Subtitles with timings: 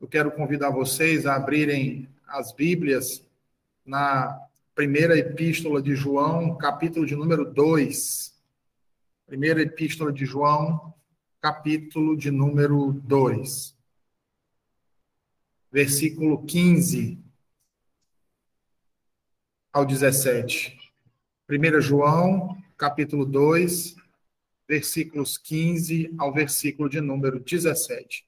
[0.00, 3.26] Eu quero convidar vocês a abrirem as Bíblias
[3.84, 8.32] na primeira epístola de João, capítulo de número 2.
[9.26, 10.94] Primeira epístola de João,
[11.40, 13.76] capítulo de número 2.
[15.72, 17.18] Versículo 15
[19.72, 20.78] ao 17.
[21.50, 23.96] 1 João, capítulo 2,
[24.68, 28.27] versículos 15 ao versículo de número 17.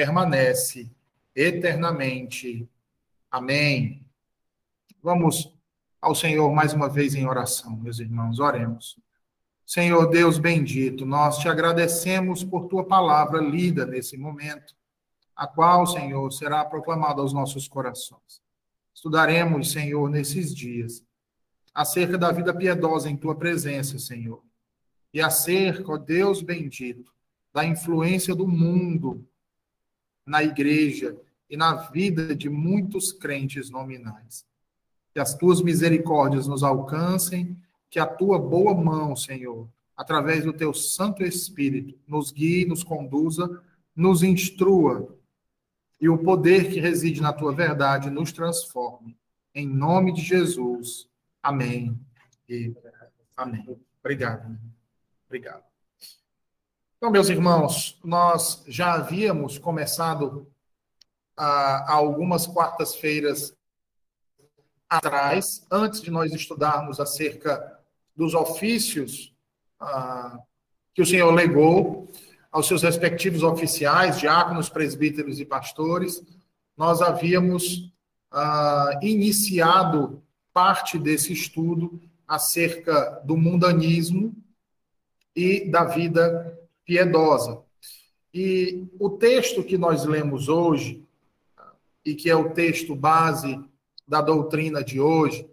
[0.00, 0.90] permanece
[1.36, 2.66] eternamente.
[3.30, 4.02] Amém.
[5.02, 5.54] Vamos
[6.00, 8.98] ao Senhor mais uma vez em oração, meus irmãos, oremos.
[9.66, 14.74] Senhor Deus bendito, nós te agradecemos por tua palavra lida nesse momento,
[15.36, 18.40] a qual, Senhor, será proclamada aos nossos corações.
[18.94, 21.04] Estudaremos, Senhor, nesses dias,
[21.74, 24.42] acerca da vida piedosa em tua presença, Senhor,
[25.12, 27.12] e acerca, ó Deus bendito,
[27.52, 29.28] da influência do mundo
[30.30, 31.16] na igreja
[31.50, 34.46] e na vida de muitos crentes nominais.
[35.12, 37.56] Que as tuas misericórdias nos alcancem,
[37.90, 43.60] que a tua boa mão, Senhor, através do teu Santo Espírito, nos guie, nos conduza,
[43.94, 45.12] nos instrua
[46.00, 49.18] e o poder que reside na tua verdade nos transforme.
[49.52, 51.08] Em nome de Jesus.
[51.42, 51.98] Amém.
[52.48, 52.72] E
[53.36, 53.66] amém.
[54.00, 54.56] Obrigado.
[55.26, 55.69] Obrigado.
[57.00, 60.46] Então, meus irmãos, nós já havíamos começado
[61.34, 63.56] há algumas quartas-feiras
[64.86, 67.80] atrás, antes de nós estudarmos acerca
[68.14, 69.34] dos ofícios
[69.80, 70.40] ah,
[70.92, 72.06] que o Senhor legou
[72.52, 76.22] aos seus respectivos oficiais, diáconos, presbíteros e pastores,
[76.76, 77.90] nós havíamos
[78.30, 81.98] ah, iniciado parte desse estudo
[82.28, 84.36] acerca do mundanismo
[85.34, 86.59] e da vida
[86.90, 87.62] piedosa.
[88.34, 91.06] E o texto que nós lemos hoje,
[92.04, 93.62] e que é o texto base
[94.08, 95.48] da doutrina de hoje,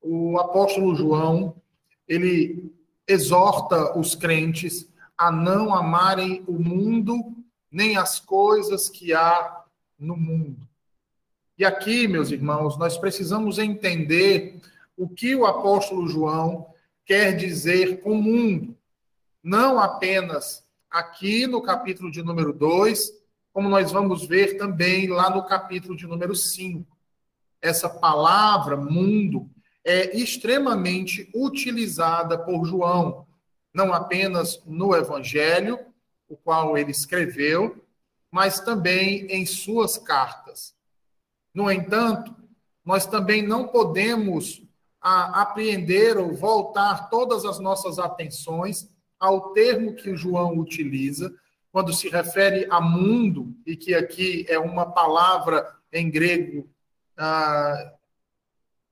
[0.00, 1.60] o apóstolo João,
[2.06, 2.72] ele
[3.08, 7.34] exorta os crentes a não amarem o mundo
[7.72, 9.64] nem as coisas que há
[9.98, 10.64] no mundo.
[11.58, 14.60] E aqui, meus irmãos, nós precisamos entender
[14.96, 16.68] o que o apóstolo João
[17.04, 18.76] quer dizer com o mundo.
[19.42, 23.12] Não apenas aqui no capítulo de número 2,
[23.52, 26.96] como nós vamos ver também lá no capítulo de número 5.
[27.60, 29.50] Essa palavra mundo
[29.84, 33.26] é extremamente utilizada por João,
[33.72, 35.78] não apenas no Evangelho,
[36.28, 37.84] o qual ele escreveu,
[38.30, 40.74] mas também em suas cartas.
[41.54, 42.34] No entanto,
[42.84, 44.62] nós também não podemos
[45.00, 51.34] a, apreender ou voltar todas as nossas atenções ao termo que João utiliza
[51.70, 56.68] quando se refere a mundo, e que aqui é uma palavra em grego
[57.16, 57.92] ah,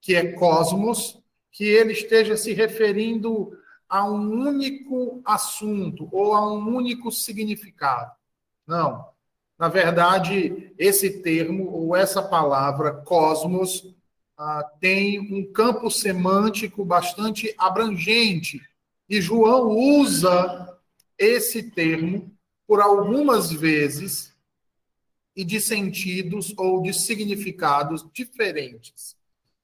[0.00, 1.20] que é cosmos,
[1.50, 3.56] que ele esteja se referindo
[3.88, 8.12] a um único assunto ou a um único significado.
[8.66, 9.08] Não.
[9.58, 13.94] Na verdade, esse termo ou essa palavra cosmos
[14.36, 18.60] ah, tem um campo semântico bastante abrangente
[19.08, 20.78] e João usa
[21.18, 22.32] esse termo
[22.66, 24.34] por algumas vezes
[25.34, 29.16] e de sentidos ou de significados diferentes.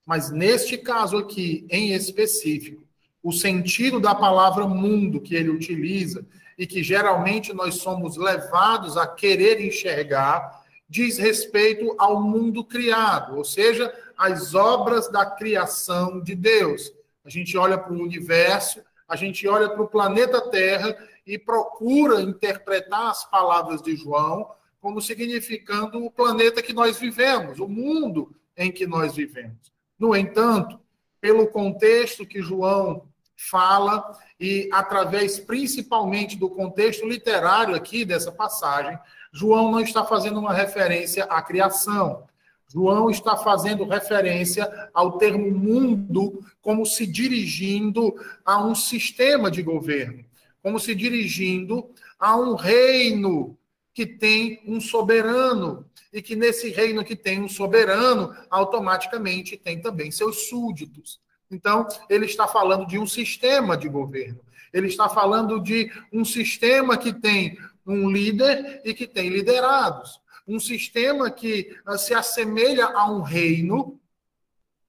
[0.06, 2.84] Mas neste caso aqui, em específico,
[3.22, 6.26] o sentido da palavra mundo que ele utiliza
[6.58, 10.62] e que geralmente nós somos levados a querer enxergar
[10.92, 16.92] diz respeito ao mundo criado, ou seja, as obras da criação de Deus.
[17.24, 18.82] A gente olha para o universo
[19.12, 24.50] a gente olha para o planeta Terra e procura interpretar as palavras de João
[24.80, 29.70] como significando o planeta que nós vivemos, o mundo em que nós vivemos.
[29.98, 30.80] No entanto,
[31.20, 33.06] pelo contexto que João
[33.36, 38.98] fala e através principalmente do contexto literário aqui dessa passagem,
[39.30, 42.26] João não está fazendo uma referência à criação.
[42.72, 48.14] João está fazendo referência ao termo mundo como se dirigindo
[48.44, 50.24] a um sistema de governo,
[50.62, 53.58] como se dirigindo a um reino
[53.92, 60.10] que tem um soberano, e que nesse reino que tem um soberano, automaticamente tem também
[60.10, 61.20] seus súditos.
[61.50, 64.40] Então, ele está falando de um sistema de governo.
[64.72, 70.21] Ele está falando de um sistema que tem um líder e que tem liderados.
[70.46, 74.00] Um sistema que ah, se assemelha a um reino,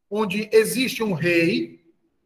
[0.10, 1.84] onde existe um rei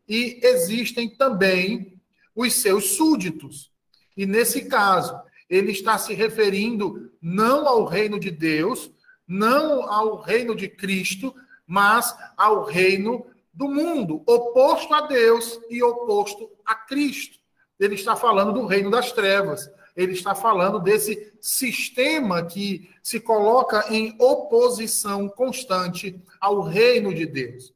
[0.07, 1.99] e existem também
[2.35, 3.71] os seus súditos.
[4.15, 5.19] E nesse caso,
[5.49, 8.91] ele está se referindo não ao reino de Deus,
[9.27, 11.33] não ao reino de Cristo,
[11.65, 17.39] mas ao reino do mundo, oposto a Deus e oposto a Cristo.
[17.79, 19.69] Ele está falando do reino das trevas.
[19.97, 27.73] Ele está falando desse sistema que se coloca em oposição constante ao reino de Deus.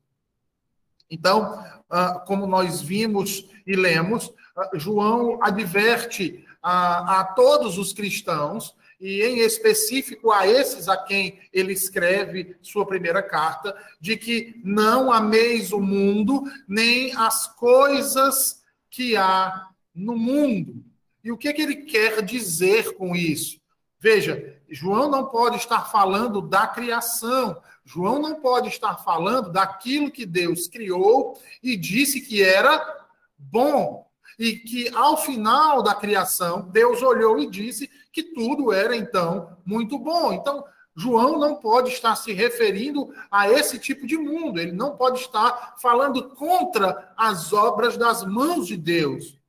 [1.09, 8.75] Então, ah, como nós vimos e lemos, ah, João adverte a, a todos os cristãos
[8.99, 15.11] e em específico a esses a quem ele escreve sua primeira carta, de que não
[15.11, 20.90] ameis o mundo, nem as coisas que há no mundo.
[21.23, 23.59] E o que, que ele quer dizer com isso?
[23.99, 30.25] Veja, João não pode estar falando da criação, João não pode estar falando daquilo que
[30.25, 33.07] Deus criou e disse que era
[33.37, 34.09] bom
[34.39, 39.99] e que ao final da criação, Deus olhou e disse que tudo era então muito
[39.99, 40.33] bom.
[40.33, 40.63] Então,
[40.95, 45.75] João não pode estar se referindo a esse tipo de mundo, ele não pode estar
[45.79, 49.39] falando contra as obras das mãos de Deus.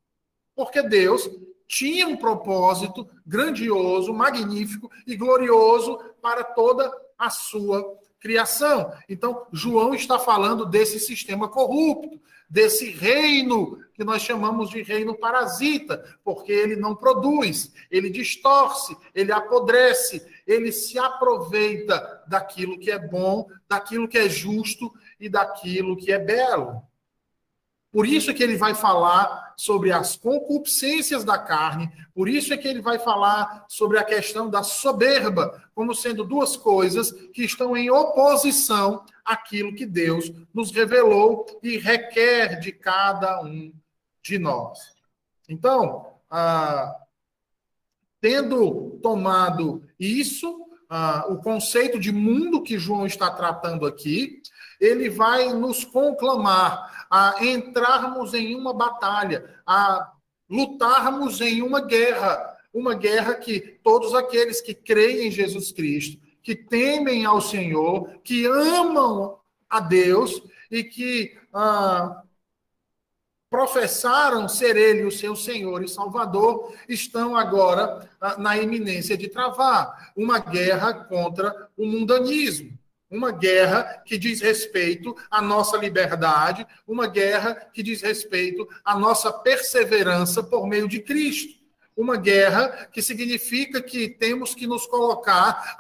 [0.55, 1.29] Porque Deus
[1.73, 7.83] tinha um propósito grandioso, magnífico e glorioso para toda a sua
[8.21, 8.93] criação.
[9.09, 16.05] Então, João está falando desse sistema corrupto, desse reino que nós chamamos de reino parasita,
[16.23, 23.49] porque ele não produz, ele distorce, ele apodrece, ele se aproveita daquilo que é bom,
[23.67, 26.83] daquilo que é justo e daquilo que é belo.
[27.93, 32.56] Por isso é que ele vai falar sobre as concupiscências da carne, por isso é
[32.56, 37.77] que ele vai falar sobre a questão da soberba, como sendo duas coisas que estão
[37.77, 43.71] em oposição àquilo que Deus nos revelou e requer de cada um
[44.23, 44.79] de nós.
[45.47, 46.97] Então, ah,
[48.23, 50.62] tendo tomado isso,
[50.94, 54.43] ah, o conceito de mundo que João está tratando aqui,
[54.79, 60.12] ele vai nos conclamar a entrarmos em uma batalha, a
[60.50, 66.55] lutarmos em uma guerra, uma guerra que todos aqueles que creem em Jesus Cristo, que
[66.55, 69.38] temem ao Senhor, que amam
[69.71, 72.23] a Deus e que ah,
[73.52, 80.10] professaram ser ele o seu Senhor e Salvador, estão agora ah, na iminência de travar
[80.16, 82.72] uma guerra contra o mundanismo
[83.10, 89.31] uma guerra que diz respeito à nossa liberdade, uma guerra que diz respeito à nossa
[89.31, 91.60] perseverança por meio de Cristo.
[91.94, 95.76] Uma guerra que significa que temos que nos colocar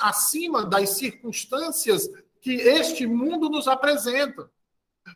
[0.00, 2.08] acima das circunstâncias
[2.40, 4.48] que este mundo nos apresenta.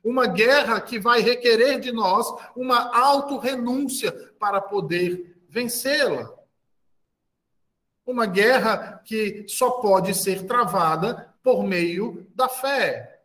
[0.02, 6.32] Uma guerra que vai requerer de nós uma autorrenúncia para poder vencê-la.
[8.06, 13.20] Uma guerra que só pode ser travada por meio da fé.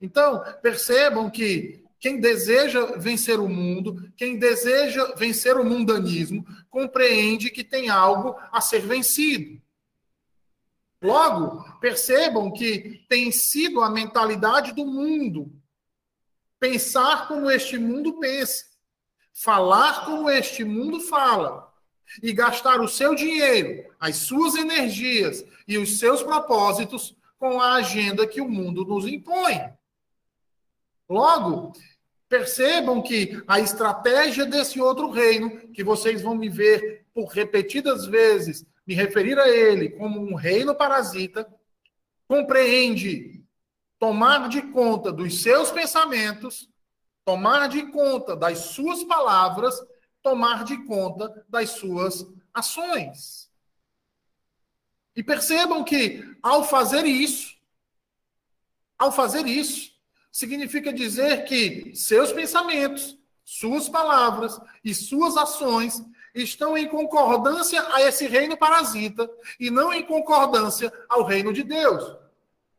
[0.00, 7.62] Então, percebam que quem deseja vencer o mundo, quem deseja vencer o mundanismo, compreende que
[7.62, 9.60] tem algo a ser vencido.
[11.02, 15.52] Logo, percebam que tem sido a mentalidade do mundo
[16.60, 18.66] pensar como este mundo pensa,
[19.32, 21.72] falar como este mundo fala
[22.22, 28.26] e gastar o seu dinheiro, as suas energias e os seus propósitos com a agenda
[28.26, 29.72] que o mundo nos impõe.
[31.08, 31.72] Logo,
[32.28, 38.66] percebam que a estratégia desse outro reino, que vocês vão me ver por repetidas vezes
[38.86, 41.46] me referir a ele como um reino parasita,
[42.28, 43.39] compreende
[44.00, 46.70] tomar de conta dos seus pensamentos,
[47.22, 49.78] tomar de conta das suas palavras,
[50.22, 53.50] tomar de conta das suas ações.
[55.14, 57.54] E percebam que, ao fazer isso,
[58.98, 59.92] ao fazer isso,
[60.32, 66.02] significa dizer que seus pensamentos, suas palavras e suas ações
[66.34, 69.28] estão em concordância a esse reino parasita
[69.58, 72.19] e não em concordância ao reino de Deus.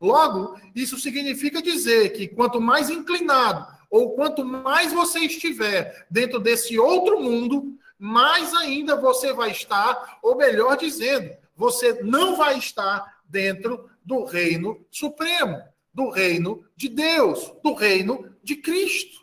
[0.02, 6.76] Logo, isso significa dizer que quanto mais inclinado ou quanto mais você estiver dentro desse
[6.76, 13.88] outro mundo, mais ainda você vai estar, ou melhor dizendo, você não vai estar dentro
[14.04, 15.62] do reino supremo,
[15.94, 19.20] do reino de Deus, do reino de Cristo.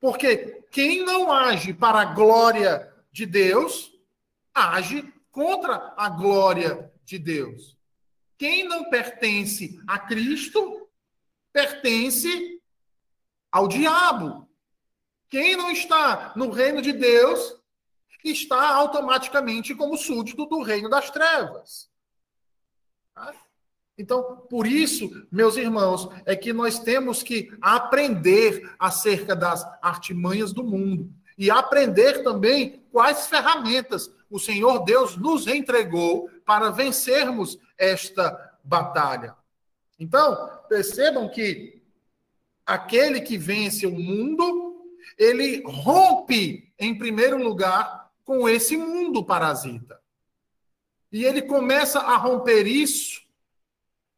[0.00, 3.92] Porque quem não age para a glória de Deus,
[4.54, 7.81] age contra a glória de Deus.
[8.42, 10.88] Quem não pertence a Cristo,
[11.52, 12.60] pertence
[13.52, 14.50] ao diabo.
[15.30, 17.54] Quem não está no reino de Deus,
[18.24, 21.88] está automaticamente como súdito do reino das trevas.
[23.14, 23.32] Tá?
[23.96, 30.64] Então, por isso, meus irmãos, é que nós temos que aprender acerca das artimanhas do
[30.64, 39.36] mundo e aprender também quais ferramentas o Senhor Deus nos entregou para vencermos esta batalha.
[39.98, 41.82] Então, percebam que
[42.64, 44.86] aquele que vence o mundo,
[45.18, 50.00] ele rompe, em primeiro lugar, com esse mundo parasita.
[51.10, 53.20] E ele começa a romper isso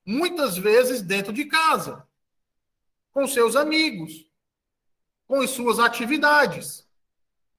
[0.04, 2.06] muitas vezes dentro de casa,
[3.12, 4.26] com seus amigos,
[5.26, 6.87] com as suas atividades,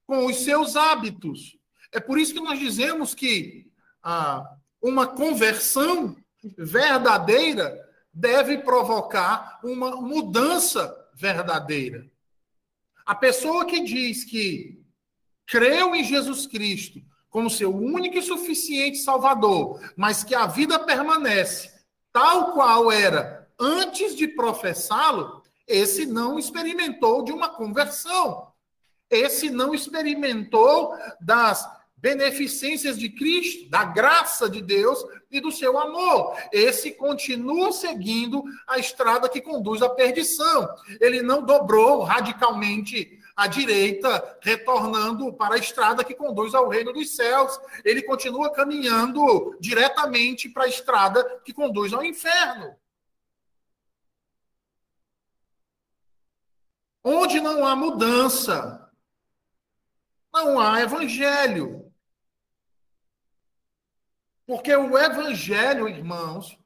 [0.05, 1.57] com os seus hábitos.
[1.91, 3.71] É por isso que nós dizemos que
[4.03, 4.54] ah,
[4.87, 6.15] uma conversão
[6.55, 7.75] verdadeira
[8.13, 12.05] deve provocar uma mudança verdadeira.
[13.03, 14.79] A pessoa que diz que
[15.47, 17.01] creu em Jesus Cristo
[17.31, 21.73] como seu único e suficiente Salvador, mas que a vida permanece
[22.13, 28.53] tal qual era antes de professá-lo, esse não experimentou de uma conversão.
[29.09, 31.67] Esse não experimentou das
[32.05, 36.37] beneficências de Cristo, da graça de Deus e do seu amor.
[36.51, 40.69] Esse continua seguindo a estrada que conduz à perdição.
[41.01, 47.15] Ele não dobrou radicalmente à direita, retornando para a estrada que conduz ao reino dos
[47.15, 47.59] céus.
[47.83, 52.75] Ele continua caminhando diretamente para a estrada que conduz ao inferno.
[57.03, 58.91] Onde não há mudança,
[60.31, 61.84] não há evangelho.
[64.45, 66.57] Porque o evangelho, irmãos,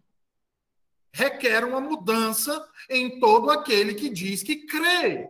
[1.13, 5.29] requer uma mudança em todo aquele que diz que crê.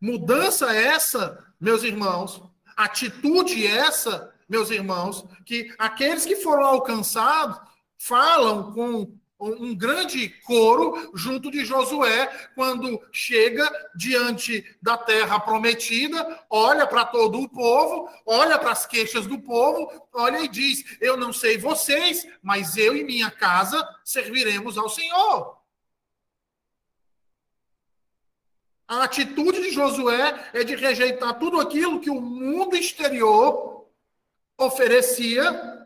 [0.00, 2.42] Mudança essa, meus irmãos,
[2.76, 7.60] atitude essa, meus irmãos, que aqueles que foram alcançados
[7.98, 16.86] falam com um grande coro junto de Josué, quando chega diante da terra prometida, olha
[16.86, 21.32] para todo o povo, olha para as queixas do povo, olha e diz: Eu não
[21.32, 25.58] sei vocês, mas eu e minha casa serviremos ao Senhor.
[28.86, 33.88] A atitude de Josué é de rejeitar tudo aquilo que o mundo exterior
[34.58, 35.79] oferecia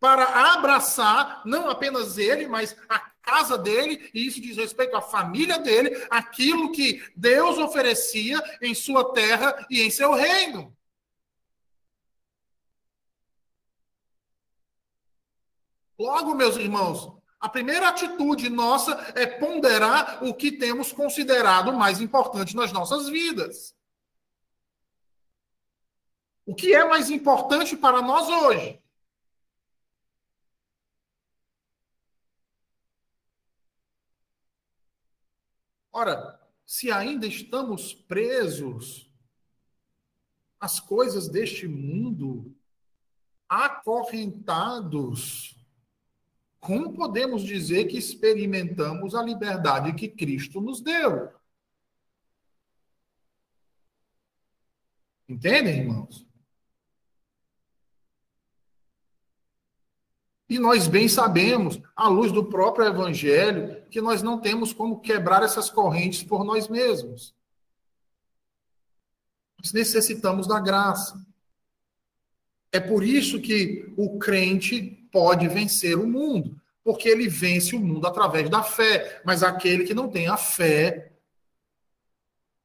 [0.00, 5.58] para abraçar não apenas ele, mas a casa dele, e isso diz respeito à família
[5.58, 10.74] dele, aquilo que Deus oferecia em sua terra e em seu reino.
[15.98, 22.56] Logo, meus irmãos, a primeira atitude nossa é ponderar o que temos considerado mais importante
[22.56, 23.74] nas nossas vidas.
[26.46, 28.79] O que é mais importante para nós hoje?
[36.00, 39.12] Ora, se ainda estamos presos
[40.58, 42.56] às coisas deste mundo,
[43.46, 45.62] acorrentados,
[46.58, 51.34] como podemos dizer que experimentamos a liberdade que Cristo nos deu?
[55.28, 56.29] Entendem, irmãos?
[60.50, 65.44] E nós bem sabemos, à luz do próprio Evangelho, que nós não temos como quebrar
[65.44, 67.32] essas correntes por nós mesmos.
[69.62, 71.24] Nós necessitamos da graça.
[72.72, 78.08] É por isso que o crente pode vencer o mundo, porque ele vence o mundo
[78.08, 79.22] através da fé.
[79.24, 81.12] Mas aquele que não tem a fé,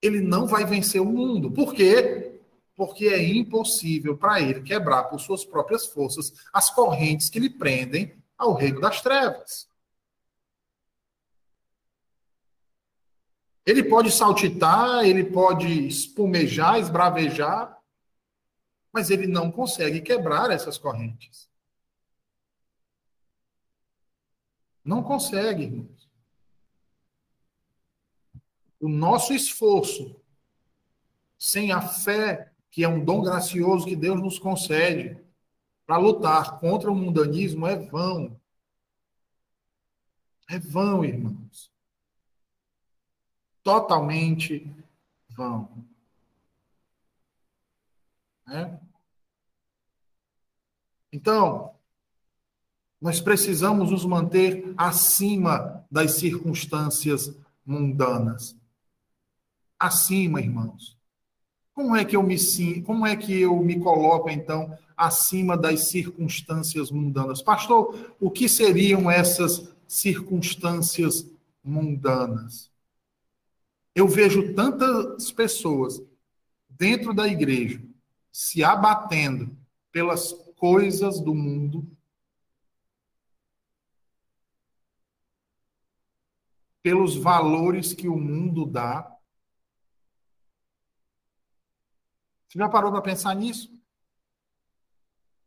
[0.01, 1.51] ele não vai vencer o mundo.
[1.51, 2.34] Por quê?
[2.75, 8.21] Porque é impossível para ele quebrar por suas próprias forças as correntes que lhe prendem
[8.37, 9.69] ao reino das trevas.
[13.65, 17.81] Ele pode saltitar, ele pode espumejar, esbravejar,
[18.91, 21.49] mas ele não consegue quebrar essas correntes.
[24.83, 25.95] Não consegue, irmãos.
[28.79, 30.15] o nosso esforço,
[31.39, 35.17] sem a fé, que é um dom gracioso que Deus nos concede,
[35.85, 38.37] para lutar contra o mundanismo é vão.
[40.49, 41.71] É vão, irmãos.
[43.63, 44.69] Totalmente
[45.29, 45.87] vão.
[48.49, 48.77] É?
[51.13, 51.79] Então,
[52.99, 57.33] nós precisamos nos manter acima das circunstâncias
[57.65, 58.53] mundanas.
[59.79, 60.95] Acima, irmãos.
[61.75, 62.37] Como é que eu me
[62.83, 67.41] como é que eu me coloco então acima das circunstâncias mundanas?
[67.41, 71.29] Pastor, o que seriam essas circunstâncias
[71.61, 72.71] mundanas?
[73.93, 76.01] Eu vejo tantas pessoas
[76.69, 77.81] dentro da igreja
[78.31, 79.55] se abatendo
[79.91, 81.85] pelas coisas do mundo,
[86.81, 89.14] pelos valores que o mundo dá.
[92.55, 93.69] Você já parou para pensar nisso?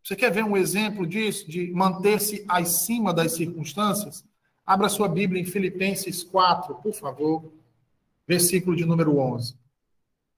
[0.05, 4.23] Você quer ver um exemplo disso, de manter-se acima das circunstâncias?
[4.67, 7.51] Abra sua Bíblia em Filipenses 4, por favor,
[8.27, 9.57] versículo de número 11.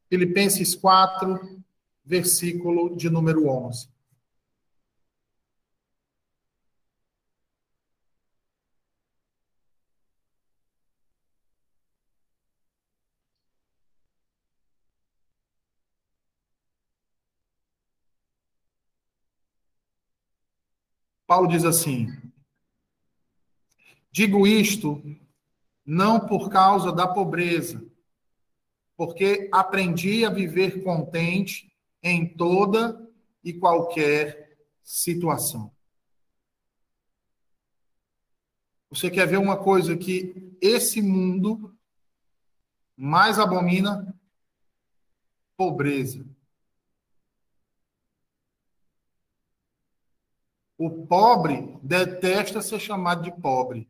[0.09, 1.61] Filipenses 4,
[2.05, 3.89] versículo de número 11.
[21.31, 22.09] Paulo diz assim:
[24.11, 25.01] Digo isto
[25.87, 27.89] não por causa da pobreza,
[28.97, 31.73] porque aprendi a viver contente
[32.03, 33.09] em toda
[33.45, 35.73] e qualquer situação.
[38.91, 41.79] Você quer ver uma coisa que esse mundo
[42.97, 44.19] mais abomina?
[45.57, 46.27] Pobreza.
[50.81, 53.87] O pobre detesta ser chamado de pobre.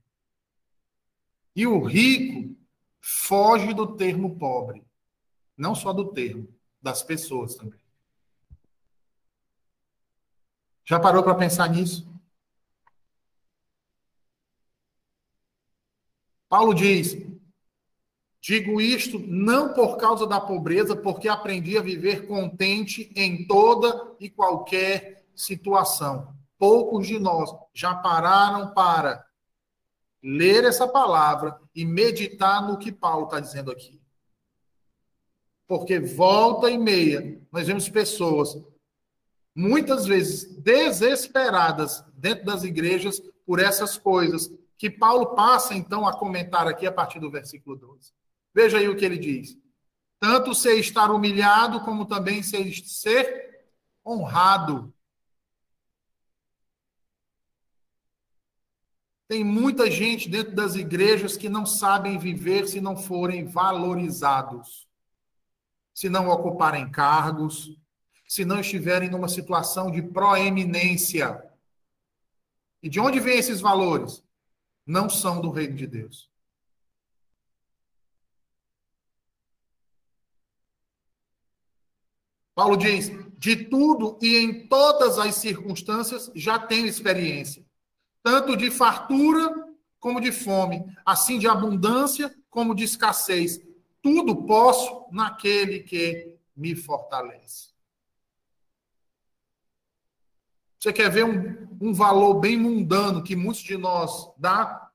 [1.54, 2.58] E o rico
[3.00, 4.84] foge do termo pobre.
[5.56, 7.78] Não só do termo, das pessoas também.
[10.84, 12.12] Já parou para pensar nisso?
[16.48, 17.16] Paulo diz:
[18.40, 24.28] Digo isto não por causa da pobreza, porque aprendi a viver contente em toda e
[24.28, 26.39] qualquer situação.
[26.60, 29.24] Poucos de nós já pararam para
[30.22, 33.98] ler essa palavra e meditar no que Paulo está dizendo aqui.
[35.66, 38.62] Porque volta e meia, nós vemos pessoas
[39.54, 46.68] muitas vezes desesperadas dentro das igrejas por essas coisas que Paulo passa então a comentar
[46.68, 48.12] aqui a partir do versículo 12.
[48.54, 49.56] Veja aí o que ele diz.
[50.18, 53.64] Tanto ser estar humilhado, como também ser, ser
[54.04, 54.92] honrado.
[59.30, 64.88] Tem muita gente dentro das igrejas que não sabem viver se não forem valorizados,
[65.94, 67.70] se não ocuparem cargos,
[68.26, 71.48] se não estiverem numa situação de proeminência.
[72.82, 74.20] E de onde vêm esses valores?
[74.84, 76.28] Não são do reino de Deus.
[82.52, 87.64] Paulo diz: de tudo e em todas as circunstâncias já tenho experiência,
[88.22, 93.60] tanto de fartura como de fome, assim de abundância como de escassez.
[94.02, 97.70] Tudo posso naquele que me fortalece.
[100.78, 104.90] Você quer ver um, um valor bem mundano que muitos de nós dá?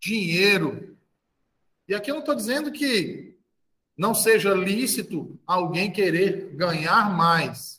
[0.00, 0.96] Dinheiro.
[1.86, 3.38] E aqui eu não estou dizendo que
[3.96, 7.77] não seja lícito alguém querer ganhar mais.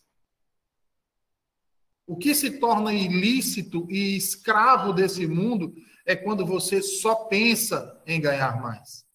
[2.10, 8.20] O que se torna ilícito e escravo desse mundo é quando você só pensa em
[8.20, 9.06] ganhar mais.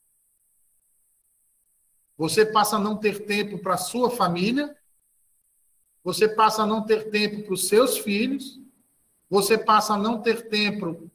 [2.16, 4.76] Você passa a não ter tempo para sua família,
[6.04, 8.60] você passa a não ter tempo para os seus filhos,
[9.28, 11.10] você passa a não ter tempo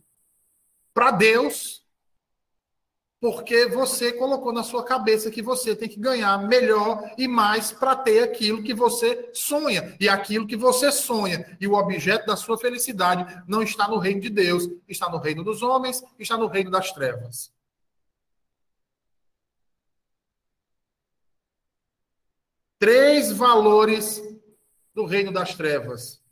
[0.94, 1.79] para Deus,
[3.20, 7.96] porque você colocou na sua cabeça que você tem que ganhar melhor e mais para
[7.96, 9.96] ter aquilo que você sonha.
[10.00, 14.22] E aquilo que você sonha e o objeto da sua felicidade não está no reino
[14.22, 17.52] de Deus, está no reino dos homens, está no reino das trevas.
[22.78, 24.24] Três valores
[24.96, 26.24] do reino das trevas: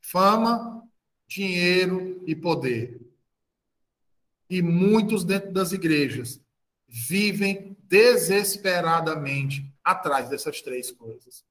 [0.00, 0.82] fama,
[1.28, 3.01] dinheiro e poder.
[4.52, 6.38] E muitos dentro das igrejas
[6.86, 11.42] vivem desesperadamente atrás dessas três coisas.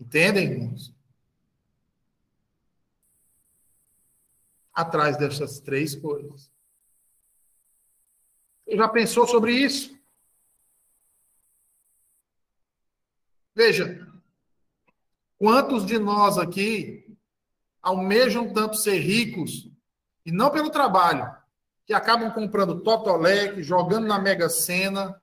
[0.00, 0.92] Entendem, irmãos?
[4.72, 6.50] Atrás dessas três coisas.
[8.66, 9.96] Já pensou sobre isso?
[13.54, 14.04] Veja,
[15.36, 17.16] quantos de nós aqui
[17.80, 19.70] almejam tanto ser ricos,
[20.28, 21.34] e não pelo trabalho,
[21.86, 25.18] que acabam comprando Totolec, jogando na Mega Sena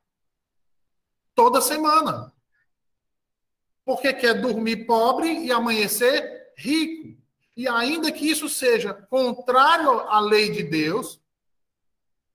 [1.36, 2.34] toda semana.
[3.86, 7.22] Porque quer dormir pobre e amanhecer rico.
[7.56, 11.22] E ainda que isso seja contrário à lei de Deus,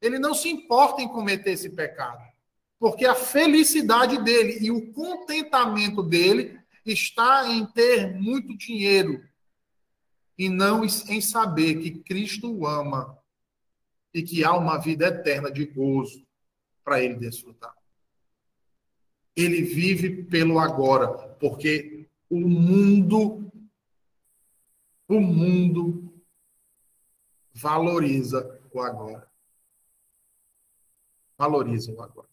[0.00, 2.22] ele não se importa em cometer esse pecado.
[2.78, 6.56] Porque a felicidade dele e o contentamento dele
[6.86, 9.28] está em ter muito dinheiro
[10.40, 13.14] e não em saber que Cristo o ama
[14.14, 16.26] e que há uma vida eterna de gozo
[16.82, 17.76] para ele desfrutar.
[19.36, 23.52] Ele vive pelo agora, porque o mundo
[25.06, 26.10] o mundo
[27.52, 29.30] valoriza o agora.
[31.36, 32.29] Valoriza o agora.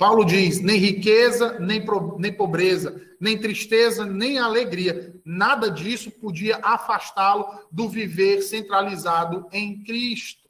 [0.00, 1.84] Paulo diz: nem riqueza, nem,
[2.18, 5.14] nem pobreza, nem tristeza, nem alegria.
[5.22, 10.48] Nada disso podia afastá-lo do viver centralizado em Cristo.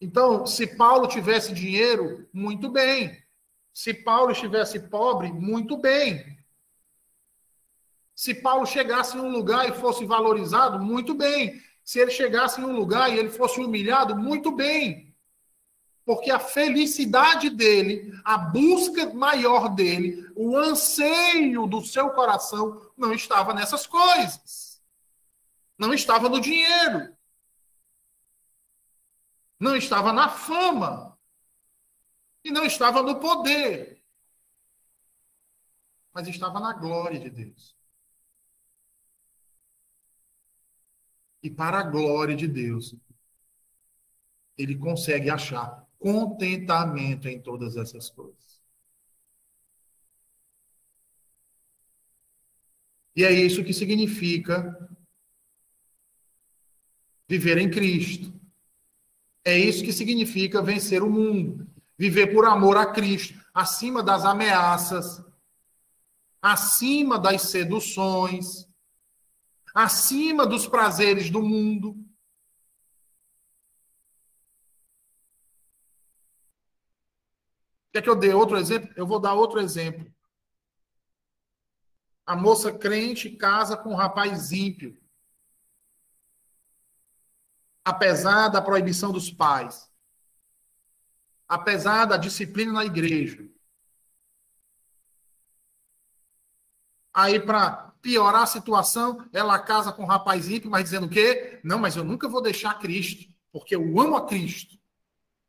[0.00, 3.22] Então, se Paulo tivesse dinheiro, muito bem.
[3.74, 6.38] Se Paulo estivesse pobre, muito bem.
[8.14, 11.60] Se Paulo chegasse em um lugar e fosse valorizado, muito bem.
[11.84, 15.11] Se ele chegasse em um lugar e ele fosse humilhado, muito bem.
[16.04, 23.54] Porque a felicidade dele, a busca maior dele, o anseio do seu coração não estava
[23.54, 24.82] nessas coisas.
[25.78, 27.12] Não estava no dinheiro
[29.62, 31.16] não estava na fama
[32.42, 34.02] e não estava no poder,
[36.12, 37.76] mas estava na glória de Deus.
[41.40, 42.96] E para a glória de Deus,
[44.58, 48.60] ele consegue achar contentamento em todas essas coisas.
[53.14, 54.76] E é isso que significa
[57.28, 58.32] viver em Cristo.
[59.44, 61.70] É isso que significa vencer o mundo.
[61.96, 65.22] Viver por amor a Cristo, acima das ameaças,
[66.40, 68.66] acima das seduções,
[69.72, 71.96] acima dos prazeres do mundo.
[77.92, 78.90] Quer que eu dê outro exemplo?
[78.96, 80.10] Eu vou dar outro exemplo.
[82.26, 84.96] A moça crente casa com um rapaz ímpio
[87.84, 89.90] apesar da proibição dos pais,
[91.48, 93.46] apesar da disciplina na igreja.
[97.14, 101.60] Aí, para piorar a situação, ela casa com um rapaz ímpio, mas dizendo o quê?
[101.62, 104.78] Não, mas eu nunca vou deixar Cristo, porque eu amo a Cristo.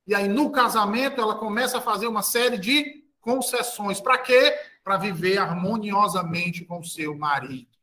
[0.06, 4.02] E aí, no casamento, ela começa a fazer uma série de concessões.
[4.02, 4.58] Para quê?
[4.84, 7.74] Para viver harmoniosamente com seu marido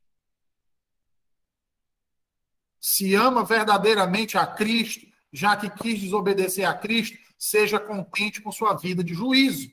[2.81, 8.75] se ama verdadeiramente a Cristo, já que quis desobedecer a Cristo, seja contente com sua
[8.75, 9.71] vida de juízo,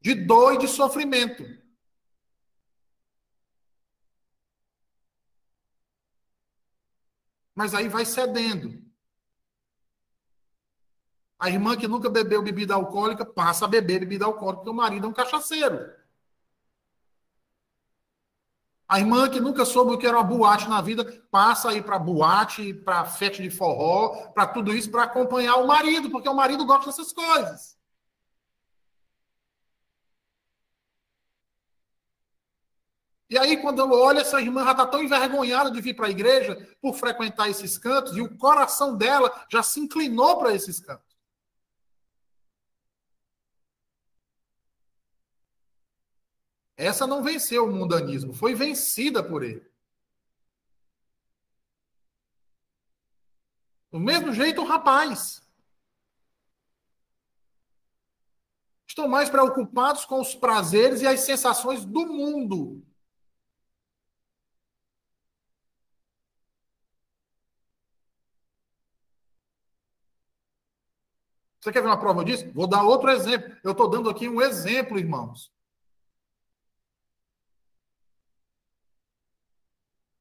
[0.00, 1.44] de dor e de sofrimento.
[7.54, 8.87] Mas aí vai cedendo.
[11.38, 15.06] A irmã que nunca bebeu bebida alcoólica passa a beber bebida alcoólica porque o marido
[15.06, 15.78] é um cachaceiro.
[18.88, 21.98] A irmã que nunca soube o que era uma boate na vida, passa aí para
[21.98, 26.64] boate, para festa de forró, para tudo isso, para acompanhar o marido, porque o marido
[26.64, 27.76] gosta dessas coisas.
[33.30, 36.10] E aí, quando eu olho, essa irmã já está tão envergonhada de vir para a
[36.10, 41.07] igreja por frequentar esses cantos, e o coração dela já se inclinou para esses cantos.
[46.78, 49.68] Essa não venceu o mundanismo, foi vencida por ele.
[53.90, 55.42] Do mesmo jeito, o rapaz.
[58.86, 62.80] Estão mais preocupados com os prazeres e as sensações do mundo.
[71.60, 72.52] Você quer ver uma prova disso?
[72.52, 73.56] Vou dar outro exemplo.
[73.64, 75.52] Eu estou dando aqui um exemplo, irmãos.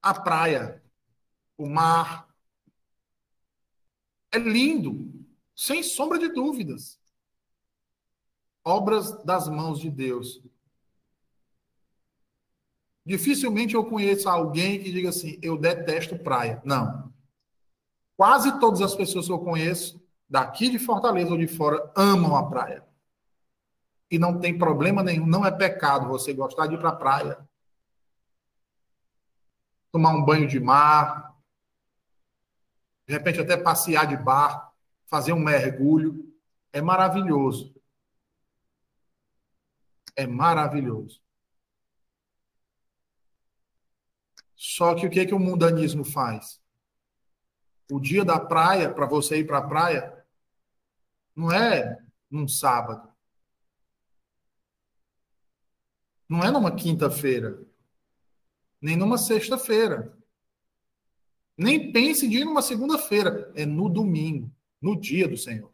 [0.09, 0.83] A praia,
[1.57, 2.27] o mar,
[4.31, 6.99] É lindo, sem sombra de dúvidas.
[8.63, 10.41] Obras das mãos de Deus.
[13.05, 16.61] Dificilmente eu conheço alguém que diga assim: eu detesto praia.
[16.65, 17.13] Não.
[18.17, 22.49] Quase todas as pessoas que eu conheço, daqui de Fortaleza ou de fora, amam a
[22.49, 22.85] praia.
[24.11, 27.46] E não tem problema nenhum, não é pecado você gostar de ir para a praia.
[29.97, 31.35] Tomar um banho de mar,
[33.07, 34.71] de repente até passear de barco,
[35.07, 36.31] fazer um mergulho.
[36.71, 37.75] É maravilhoso.
[40.15, 41.19] É maravilhoso.
[44.55, 46.61] Só que o que, que o mundanismo faz?
[47.91, 50.23] O dia da praia, para você ir para a praia,
[51.35, 51.97] não é
[52.29, 53.11] num sábado.
[56.29, 57.66] Não é numa quinta-feira.
[58.81, 60.17] Nem numa sexta-feira.
[61.57, 63.51] Nem pense de ir numa segunda-feira.
[63.55, 65.73] É no domingo, no dia do Senhor.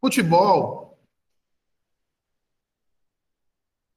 [0.00, 0.90] Futebol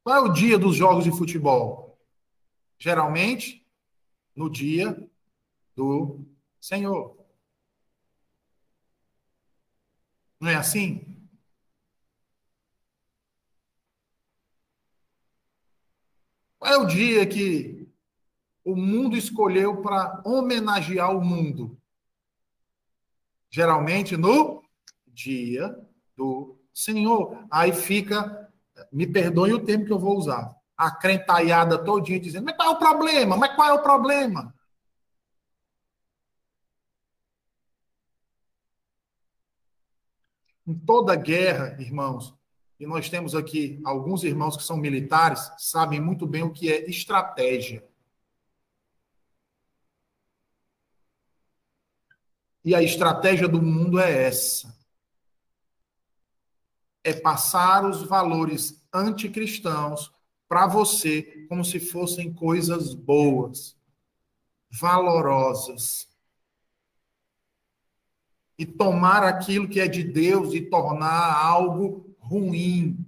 [0.04, 1.98] Qual é o dia dos jogos de futebol?
[2.78, 3.66] Geralmente,
[4.36, 5.10] no dia
[5.74, 6.26] do
[6.60, 7.18] Senhor.
[10.42, 11.13] Não é assim?
[16.64, 17.92] Qual é o dia que
[18.64, 21.78] o mundo escolheu para homenagear o mundo?
[23.50, 24.64] Geralmente no
[25.06, 25.78] dia
[26.16, 27.46] do Senhor.
[27.52, 28.50] Aí fica
[28.94, 32.76] me perdoe o termo que eu vou usar, a crentaiada todinha dizendo, mas qual é
[32.76, 33.36] o problema?
[33.36, 34.56] Mas qual é o problema?
[40.66, 42.34] Em toda guerra, irmãos,
[42.80, 46.90] e nós temos aqui alguns irmãos que são militares, sabem muito bem o que é
[46.90, 47.88] estratégia.
[52.66, 54.76] E a estratégia do mundo é essa:
[57.04, 60.12] é passar os valores anticristãos
[60.48, 63.76] para você como se fossem coisas boas,
[64.70, 66.08] valorosas.
[68.58, 73.06] E tomar aquilo que é de Deus e tornar algo ruim.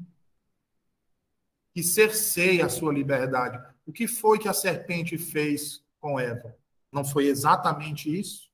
[1.73, 3.57] Que cerceia a sua liberdade.
[3.85, 6.55] O que foi que a serpente fez com Eva?
[6.91, 8.49] Não foi exatamente isso?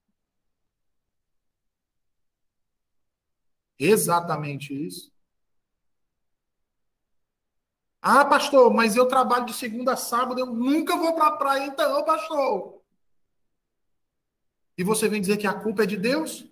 [3.80, 5.12] Exatamente isso?
[8.02, 11.66] Ah, pastor, mas eu trabalho de segunda a sábado, eu nunca vou para a praia,
[11.68, 12.82] então, pastor.
[14.78, 16.51] E você vem dizer que a culpa é de Deus?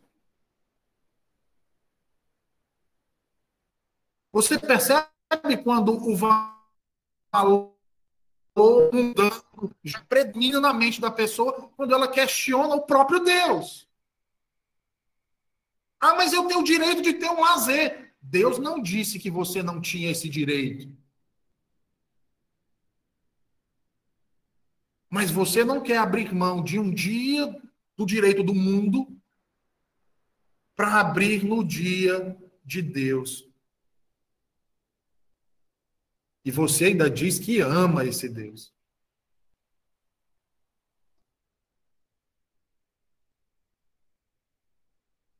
[4.39, 5.05] Você percebe
[5.65, 7.75] quando o valor
[9.83, 13.85] já predomina na mente da pessoa quando ela questiona o próprio Deus.
[15.99, 18.15] Ah, mas eu tenho o direito de ter um lazer.
[18.21, 20.89] Deus não disse que você não tinha esse direito.
[25.09, 27.61] Mas você não quer abrir mão de um dia
[27.97, 29.05] do direito do mundo
[30.77, 33.48] para abrir no dia de Deus.
[36.49, 38.73] E você ainda diz que ama esse Deus.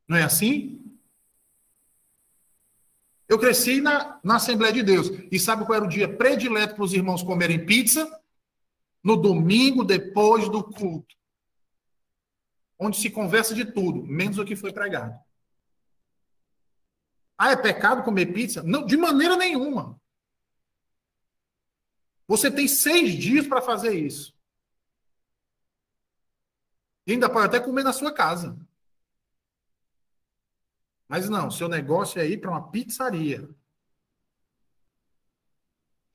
[0.08, 0.80] Não é assim?
[3.28, 5.10] Eu cresci na, na Assembleia de Deus.
[5.32, 8.08] E sabe qual era o dia predileto para os irmãos comerem pizza?
[9.04, 11.16] no domingo depois do culto,
[12.78, 15.18] onde se conversa de tudo, menos o que foi pregado.
[17.36, 18.62] Ah, é pecado comer pizza?
[18.62, 19.99] Não, de maneira nenhuma.
[22.30, 24.38] Você tem seis dias para fazer isso.
[27.08, 28.56] E ainda pode até comer na sua casa.
[31.08, 33.50] Mas não, seu negócio é ir para uma pizzaria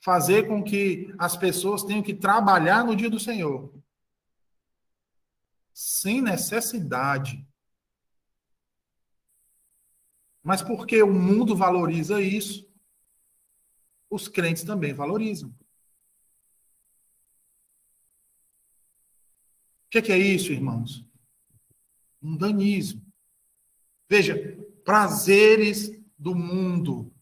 [0.01, 3.75] fazer com que as pessoas tenham que trabalhar no dia do Senhor.
[5.73, 7.45] Sem necessidade.
[10.45, 12.71] Mas porque o mundo valoriza isso,
[14.09, 15.53] os crentes também valorizam.
[19.95, 21.05] Que, que é isso, irmãos?
[22.21, 23.03] Mundanismo.
[24.09, 27.15] Veja, prazeres do mundo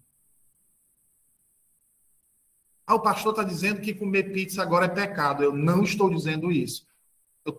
[2.87, 5.43] ah, o pastor está dizendo que comer pizza agora é pecado.
[5.43, 6.87] Eu não estou dizendo isso.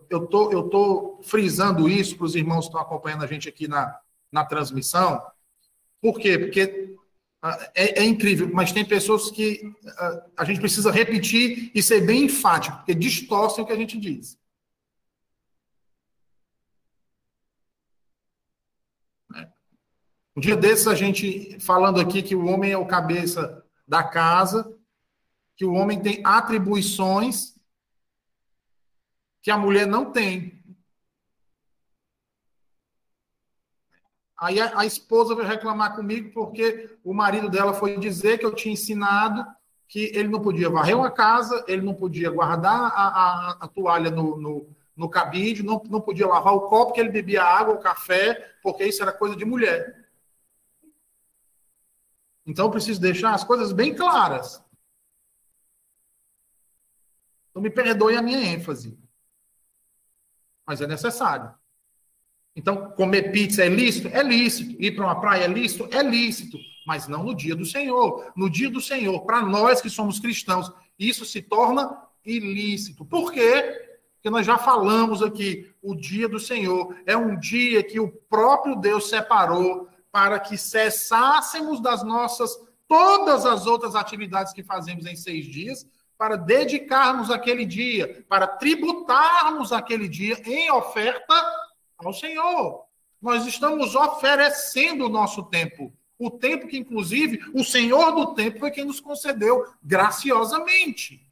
[0.10, 3.68] Eu estou eu tô frisando isso para os irmãos que estão acompanhando a gente aqui
[3.68, 3.98] na,
[4.32, 5.22] na transmissão.
[6.02, 6.38] Por quê?
[6.38, 6.96] Porque
[7.42, 12.02] ah, é, é, incrível, mas tem pessoas que uh, a gente precisa repetir e ser
[12.02, 14.38] bem enfático, porque distorcem o que a gente diz.
[20.36, 24.76] Um dia desses, a gente falando aqui que o homem é o cabeça da casa,
[25.56, 27.54] que o homem tem atribuições
[29.44, 30.64] que a mulher não tem.
[34.40, 38.56] Aí a, a, esposa veio reclamar comigo porque o marido dela foi dizer que eu
[38.56, 39.46] tinha ensinado
[39.88, 44.10] que ele não podia varrer uma casa, ele não podia guardar a, a, a toalha
[44.10, 47.80] no, no, no cabide, não, não podia lavar o copo que ele bebia água ou
[47.80, 50.03] café, porque isso era coisa de mulher.
[52.46, 54.64] Então, eu preciso deixar as coisas bem claras.
[57.50, 58.98] Então, me perdoe a minha ênfase.
[60.66, 61.54] Mas é necessário.
[62.56, 64.08] Então, comer pizza é lícito?
[64.10, 64.76] É lícito.
[64.82, 65.88] Ir para uma praia é lícito?
[65.92, 66.58] É lícito.
[66.86, 68.32] Mas não no dia do Senhor.
[68.36, 73.06] No dia do Senhor, para nós que somos cristãos, isso se torna ilícito.
[73.06, 73.90] Por quê?
[74.16, 78.76] Porque nós já falamos aqui, o dia do Senhor é um dia que o próprio
[78.76, 82.56] Deus separou para que cessássemos das nossas
[82.88, 89.72] todas as outras atividades que fazemos em seis dias, para dedicarmos aquele dia, para tributarmos
[89.74, 91.34] aquele dia em oferta
[91.98, 92.86] ao Senhor.
[93.20, 95.92] Nós estamos oferecendo o nosso tempo.
[96.20, 101.28] O tempo que, inclusive, o Senhor do tempo foi quem nos concedeu graciosamente.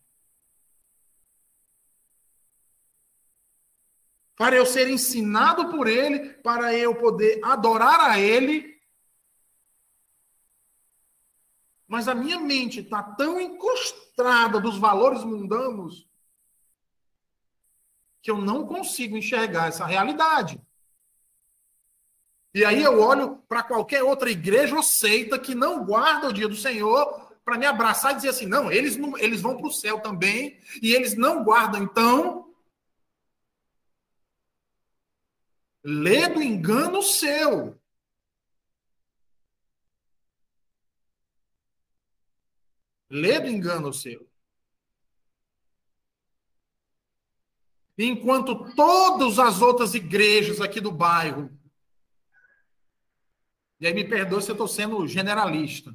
[4.36, 8.71] Para eu ser ensinado por Ele, para eu poder adorar a Ele
[11.92, 16.08] mas a minha mente está tão encostada dos valores mundanos
[18.22, 20.58] que eu não consigo enxergar essa realidade.
[22.54, 26.48] E aí eu olho para qualquer outra igreja ou seita que não guarda o dia
[26.48, 29.74] do Senhor para me abraçar e dizer assim: não, eles, não, eles vão para o
[29.74, 31.84] céu também e eles não guardam.
[31.84, 32.54] Então,
[35.84, 37.81] lê do engano seu.
[43.12, 44.26] Lê do engano seu.
[47.98, 51.52] Enquanto todas as outras igrejas aqui do bairro,
[53.82, 55.94] e aí me perdoe se eu estou sendo generalista,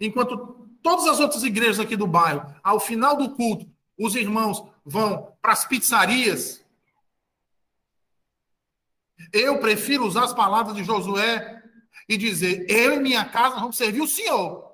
[0.00, 5.32] enquanto todas as outras igrejas aqui do bairro, ao final do culto, os irmãos vão
[5.40, 6.66] para as pizzarias,
[9.32, 11.62] eu prefiro usar as palavras de Josué
[12.08, 14.65] e dizer: eu e minha casa vamos servir o Senhor.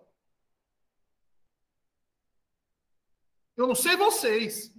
[3.56, 4.72] Eu não sei vocês.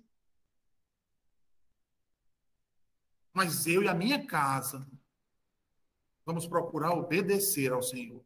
[3.33, 4.87] Mas eu e a minha casa
[6.25, 8.23] vamos procurar obedecer ao Senhor.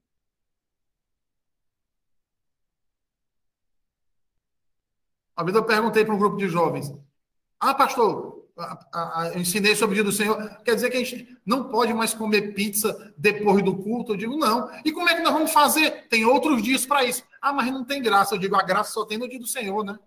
[5.35, 6.91] Uma vez eu perguntei para um grupo de jovens:
[7.59, 8.37] Ah, pastor,
[9.33, 10.61] eu ensinei sobre o dia do Senhor.
[10.63, 14.13] Quer dizer que a gente não pode mais comer pizza depois do culto?
[14.13, 14.69] Eu digo, não.
[14.83, 16.07] E como é que nós vamos fazer?
[16.09, 17.23] Tem outros dias para isso.
[17.39, 18.33] Ah, mas não tem graça.
[18.33, 19.97] Eu digo, a graça só tem no dia do Senhor, né?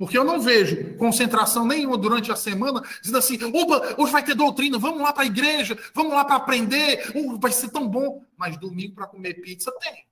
[0.00, 4.34] Porque eu não vejo concentração nenhuma durante a semana dizendo assim: opa, hoje vai ter
[4.34, 8.24] doutrina, vamos lá para a igreja, vamos lá para aprender, uh, vai ser tão bom.
[8.34, 10.06] Mas domingo para comer pizza tem.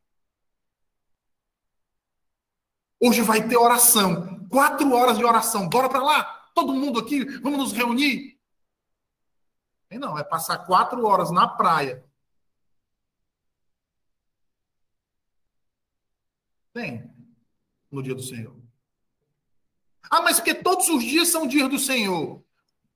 [3.01, 6.23] Hoje vai ter oração, quatro horas de oração, bora para lá,
[6.55, 8.39] todo mundo aqui, vamos nos reunir.
[9.91, 12.05] E não, é passar quatro horas na praia.
[16.75, 17.11] Tem,
[17.91, 18.58] no dia do Senhor.
[20.11, 22.43] Ah, mas porque todos os dias são dias do Senhor.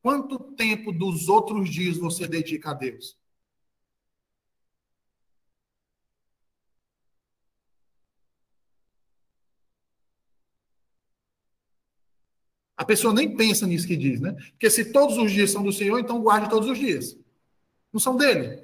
[0.03, 3.17] Quanto tempo dos outros dias você dedica a Deus?
[12.77, 14.33] A pessoa nem pensa nisso que diz, né?
[14.53, 17.17] Porque se todos os dias são do Senhor, então guarde todos os dias.
[17.93, 18.61] Não são dele?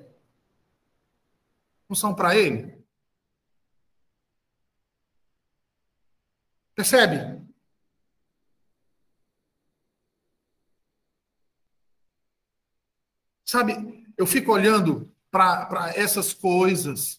[1.88, 2.78] Não são para ele?
[6.74, 7.37] Percebe?
[13.48, 17.18] Sabe, eu fico olhando para essas coisas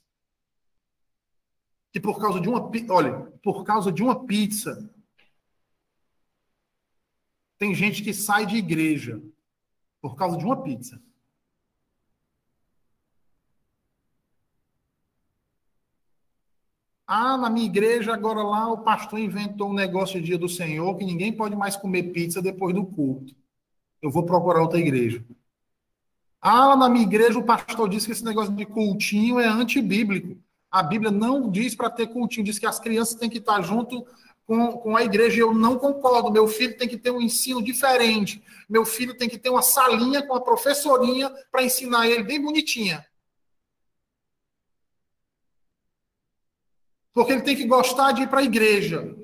[1.92, 4.88] que por causa de uma, olha, por causa de uma pizza,
[7.58, 9.20] tem gente que sai de igreja
[10.00, 11.02] por causa de uma pizza.
[17.08, 20.96] Ah, na minha igreja, agora lá o pastor inventou um negócio de dia do Senhor
[20.96, 23.36] que ninguém pode mais comer pizza depois do culto.
[24.00, 25.26] eu vou procurar outra igreja.
[26.42, 30.42] Ah, na minha igreja o pastor disse que esse negócio de cultinho é antibíblico.
[30.72, 34.06] A Bíblia não diz para ter cultinho, diz que as crianças têm que estar junto
[34.46, 35.42] com, com a igreja.
[35.42, 36.32] Eu não concordo.
[36.32, 38.44] Meu filho tem que ter um ensino diferente.
[38.70, 43.06] Meu filho tem que ter uma salinha com a professorinha para ensinar ele bem bonitinha.
[47.14, 49.16] Porque ele tem que gostar de ir para a igreja.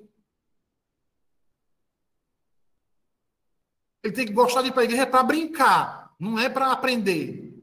[4.04, 7.56] Ele tem que gostar de ir para a igreja para brincar, não é para aprender.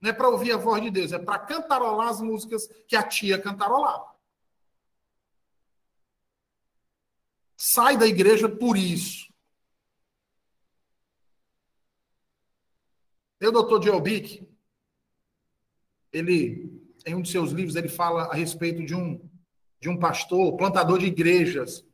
[0.00, 3.02] Não é para ouvir a voz de Deus, é para cantarolar as músicas que a
[3.02, 4.16] tia cantarolava.
[7.56, 9.26] Sai da igreja por isso.
[13.40, 14.46] O doutor Diobic,
[16.12, 19.20] ele, em um de seus livros, ele fala a respeito de um,
[19.80, 21.84] de um pastor, plantador de igrejas,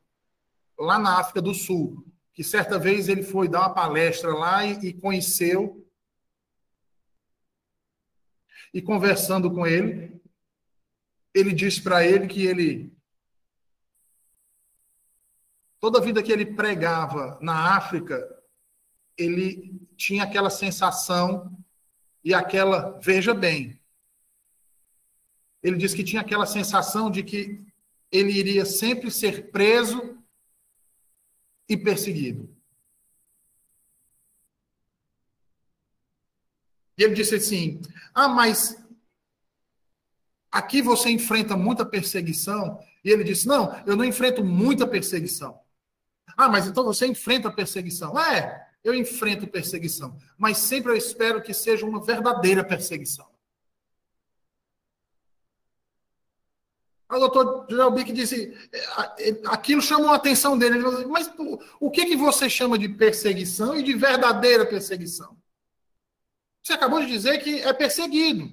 [0.79, 4.89] lá na África do Sul, que certa vez ele foi dar uma palestra lá e,
[4.89, 5.84] e conheceu
[8.75, 10.21] e conversando com ele,
[11.33, 12.93] ele disse para ele que ele
[15.81, 18.27] toda a vida que ele pregava na África,
[19.17, 21.57] ele tinha aquela sensação
[22.25, 23.79] e aquela, veja bem,
[25.63, 27.65] ele disse que tinha aquela sensação de que
[28.11, 30.19] ele iria sempre ser preso
[31.69, 32.54] e perseguido.
[36.97, 37.81] E ele disse assim:
[38.15, 38.77] Ah, mas
[40.51, 42.79] aqui você enfrenta muita perseguição.
[43.05, 45.59] E ele disse: Não, eu não enfrento muita perseguição.
[46.37, 48.19] Ah, mas então você enfrenta perseguição.
[48.19, 50.17] É, eu enfrento perseguição.
[50.37, 53.27] Mas sempre eu espero que seja uma verdadeira perseguição.
[57.09, 58.53] O doutor Gelbic disse,
[59.47, 60.79] aquilo chamou a atenção dele.
[60.79, 61.31] Ele disse, mas
[61.79, 65.37] o que, que você chama de perseguição e de verdadeira perseguição?
[66.65, 68.51] Você acabou de dizer que é perseguido.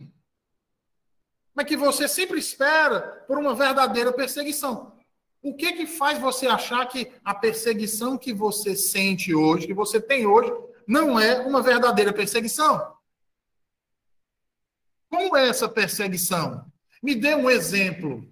[1.55, 4.99] Mas que você sempre espera por uma verdadeira perseguição.
[5.41, 10.01] O que que faz você achar que a perseguição que você sente hoje, que você
[10.01, 10.51] tem hoje,
[10.85, 12.95] não é uma verdadeira perseguição?
[15.09, 16.69] Como é essa perseguição?
[17.01, 18.29] Me dê um exemplo.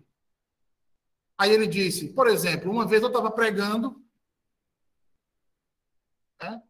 [1.38, 4.03] Aí ele disse, por exemplo, uma vez eu estava pregando,
[6.41, 6.61] né?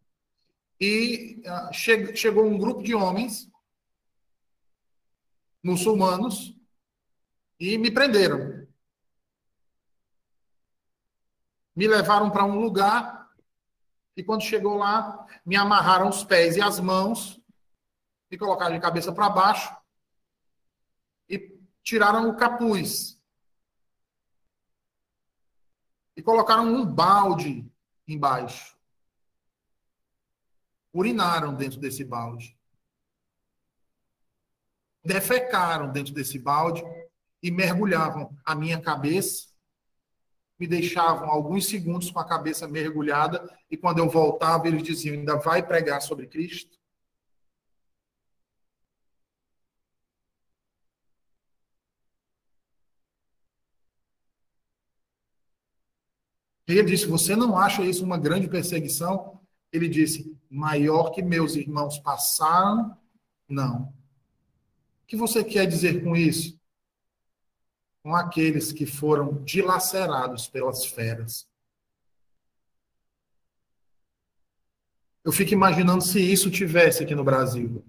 [0.79, 3.51] E uh, che chegou um grupo de homens
[5.61, 6.55] muçulmanos
[7.59, 8.65] e me prenderam.
[11.75, 13.29] Me levaram para um lugar
[14.15, 17.41] e quando chegou lá, me amarraram os pés e as mãos,
[18.31, 19.75] me colocaram de cabeça para baixo
[21.27, 23.19] e tiraram o capuz.
[26.15, 27.69] E colocaram um balde
[28.07, 28.78] embaixo
[30.93, 32.57] urinaram dentro desse balde.
[35.03, 36.83] Defecaram dentro desse balde
[37.41, 39.47] e mergulhavam a minha cabeça,
[40.59, 45.37] me deixavam alguns segundos com a cabeça mergulhada e quando eu voltava eles diziam: ainda
[45.37, 46.77] vai pregar sobre Cristo?
[56.67, 59.38] Ele disse: Você não acha isso uma grande perseguição?
[59.71, 62.97] Ele disse: maior que meus irmãos passaram,
[63.47, 63.93] não.
[65.03, 66.59] O que você quer dizer com isso?
[68.03, 71.47] Com aqueles que foram dilacerados pelas feras.
[75.23, 77.85] Eu fico imaginando se isso tivesse aqui no Brasil.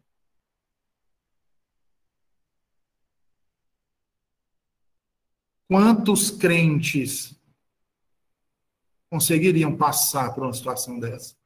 [5.69, 7.35] Quantos crentes
[9.09, 11.40] conseguiriam passar por uma situação dessa?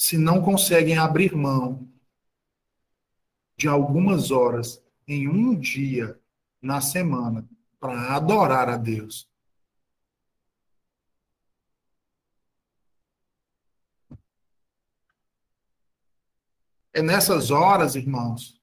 [0.00, 1.86] Se não conseguem abrir mão
[3.54, 6.18] de algumas horas em um dia
[6.62, 7.46] na semana
[7.78, 9.28] para adorar a Deus.
[16.94, 18.58] É nessas horas, irmãos,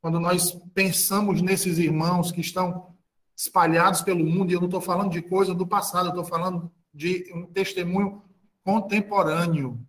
[0.00, 2.96] quando nós pensamos nesses irmãos que estão
[3.36, 6.72] espalhados pelo mundo, e eu não estou falando de coisa do passado, eu estou falando
[6.94, 8.24] de um testemunho
[8.64, 9.86] contemporâneo.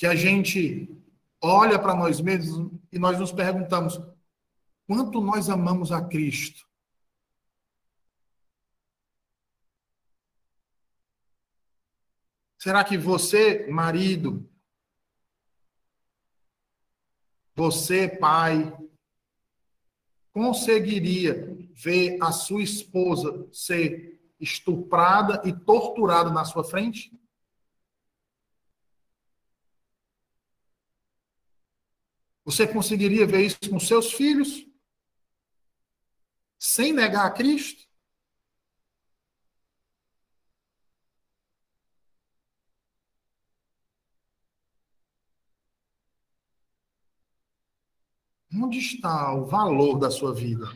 [0.00, 0.88] Que a gente
[1.42, 4.00] olha para nós mesmos e nós nos perguntamos:
[4.86, 6.66] quanto nós amamos a Cristo?
[12.56, 14.50] Será que você, marido,
[17.54, 18.74] você, pai,
[20.32, 27.12] conseguiria ver a sua esposa ser estuprada e torturada na sua frente?
[32.44, 34.66] Você conseguiria ver isso com seus filhos?
[36.58, 37.88] Sem negar a Cristo?
[48.52, 50.66] Onde está o valor da sua vida?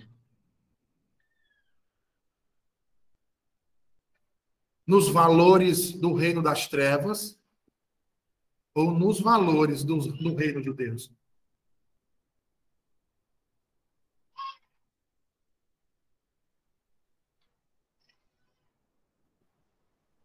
[4.86, 7.40] Nos valores do reino das trevas
[8.74, 11.10] ou nos valores do, do reino de Deus?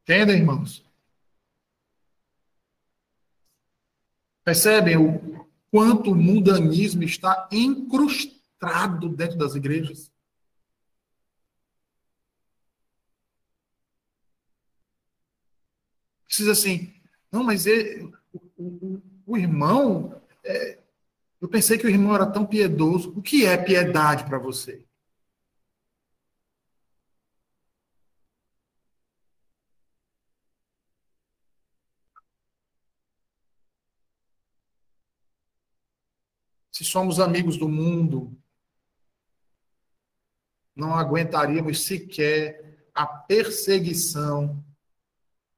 [0.09, 0.83] Entendem, irmãos?
[4.43, 10.11] Percebem o quanto o mundanismo está incrustado dentro das igrejas?
[16.25, 16.91] Precisa assim,
[17.31, 20.79] não, mas ele, o, o, o, irmão, é,
[21.39, 23.13] eu pensei que o irmão era tão piedoso.
[23.15, 24.88] O que é piedade para você?
[36.79, 38.41] Se somos amigos do mundo,
[40.73, 44.63] não aguentaríamos sequer a perseguição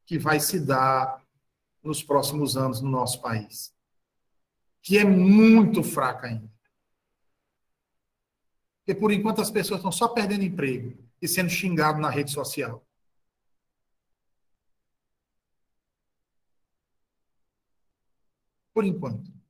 [0.03, 1.23] que vai se dar
[1.83, 3.71] nos próximos anos no nosso país,
[4.81, 6.51] que é muito fraca ainda.
[8.79, 12.83] Porque por enquanto as pessoas estão só perdendo emprego e sendo xingados na rede social.
[18.73, 19.40] Por enquanto.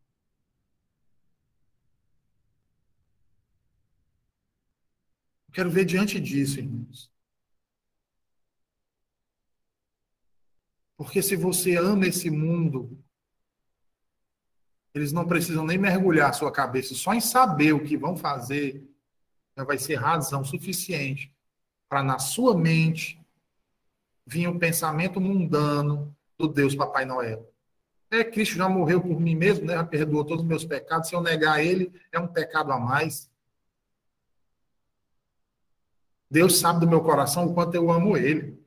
[5.52, 7.12] Quero ver diante disso, irmãos.
[10.98, 12.98] Porque se você ama esse mundo,
[14.94, 18.88] eles não precisam nem mergulhar a sua cabeça, só em saber o que vão fazer,
[19.58, 21.34] já vai ser razão suficiente
[21.90, 23.20] para na sua mente
[24.26, 27.52] vir um pensamento mundano do Deus Papai Noel.
[28.10, 29.74] É, Cristo já morreu por mim mesmo, né?
[29.74, 31.08] já perdoou todos os meus pecados.
[31.08, 33.31] Se eu negar ele, é um pecado a mais.
[36.32, 38.58] Deus sabe do meu coração o quanto eu amo Ele.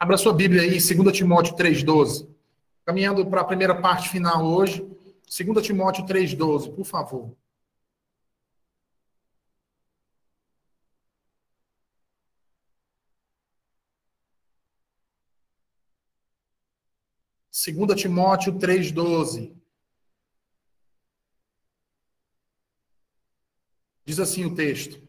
[0.00, 2.28] Abra sua Bíblia aí, 2 Timóteo 3,12.
[2.84, 4.82] Caminhando para a primeira parte final hoje.
[5.28, 7.36] 2 Timóteo 3,12, por favor.
[17.72, 19.54] 2 Timóteo 3,12.
[24.04, 25.06] Diz assim o texto: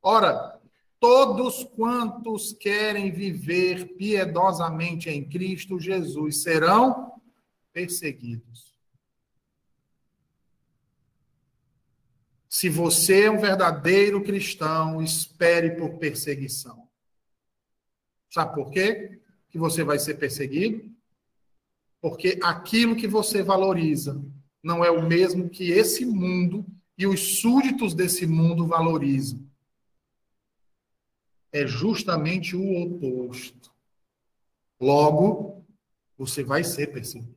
[0.00, 0.60] Ora,
[1.00, 7.20] todos quantos querem viver piedosamente em Cristo Jesus serão
[7.72, 8.72] perseguidos.
[12.48, 16.88] Se você é um verdadeiro cristão, espere por perseguição.
[18.30, 19.20] Sabe por quê
[19.50, 20.92] que você vai ser perseguido?
[22.02, 24.20] Porque aquilo que você valoriza
[24.60, 26.66] não é o mesmo que esse mundo
[26.98, 29.40] e os súditos desse mundo valorizam.
[31.52, 33.70] É justamente o oposto.
[34.80, 35.64] Logo,
[36.18, 37.36] você vai ser perseguido.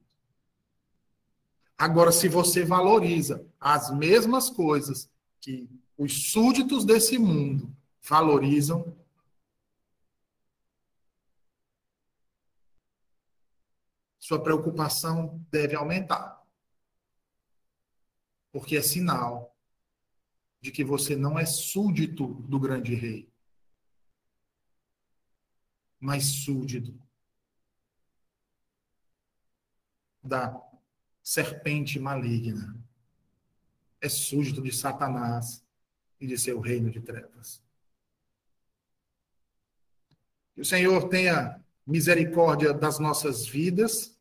[1.77, 5.07] Agora, se você valoriza as mesmas coisas
[5.39, 8.95] que os súditos desse mundo valorizam,
[14.25, 16.43] sua preocupação deve aumentar.
[18.51, 19.55] Porque é sinal
[20.59, 23.31] de que você não é súdito do grande rei,
[25.99, 26.99] mas súdito
[30.23, 30.59] da
[31.21, 32.83] serpente maligna.
[34.01, 35.63] É súdito de Satanás
[36.19, 37.63] e de seu reino de trevas.
[40.55, 44.14] Que o Senhor tenha misericórdia das nossas vidas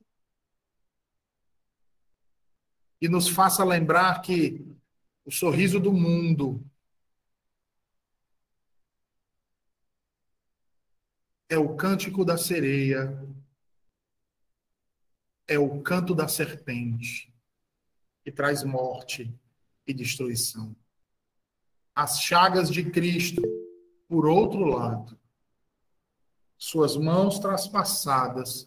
[3.04, 4.66] e nos faça lembrar que
[5.26, 6.64] o sorriso do mundo
[11.50, 13.22] é o cântico da sereia,
[15.46, 17.30] é o canto da serpente,
[18.22, 19.38] que traz morte
[19.86, 20.74] e destruição.
[21.94, 23.42] As chagas de Cristo,
[24.08, 25.20] por outro lado,
[26.56, 28.66] suas mãos traspassadas,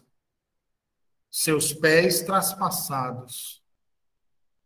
[1.28, 3.57] seus pés traspassados,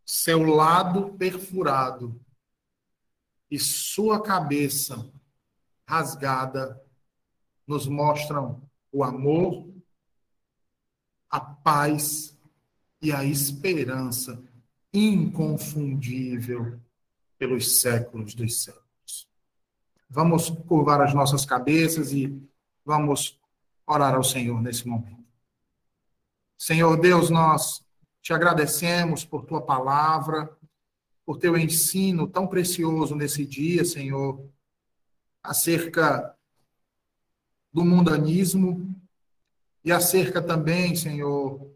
[0.05, 2.21] seu lado perfurado
[3.51, 5.11] e sua cabeça
[5.87, 6.81] rasgada
[7.67, 9.73] nos mostram o amor,
[11.31, 12.39] a paz
[13.01, 14.43] e a esperança
[14.93, 16.81] inconfundível
[17.39, 19.29] pelos séculos dos séculos.
[20.09, 22.41] Vamos curvar as nossas cabeças e
[22.85, 23.41] vamos
[23.87, 25.25] orar ao Senhor nesse momento.
[26.57, 27.85] Senhor Deus, nós
[28.23, 30.49] te agradecemos por tua palavra,
[31.27, 34.49] por teu ensino tão precioso nesse dia, Senhor,
[35.43, 36.35] acerca
[37.73, 38.95] do mundanismo
[39.85, 41.69] e acerca também, Senhor,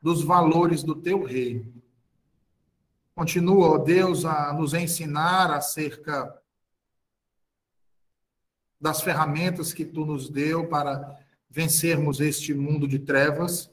[0.00, 1.70] dos valores do teu reino.
[3.14, 6.34] Continua, ó Deus, a nos ensinar acerca
[8.80, 11.20] das ferramentas que tu nos deu para
[11.50, 13.70] vencermos este mundo de trevas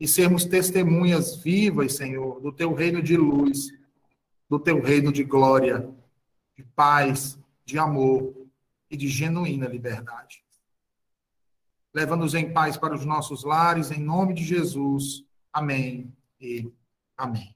[0.00, 3.70] e sermos testemunhas vivas, Senhor, do teu reino de luz,
[4.48, 5.88] do teu reino de glória,
[6.56, 8.34] de paz, de amor
[8.90, 10.42] e de genuína liberdade.
[11.94, 15.24] Leva-nos em paz para os nossos lares, em nome de Jesus.
[15.52, 16.68] Amém e
[17.16, 17.48] amém.